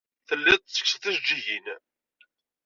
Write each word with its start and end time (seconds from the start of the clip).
Telliḍ 0.27 0.57
tettekkseḍ-d 0.61 1.03
tijejjigin. 1.03 1.67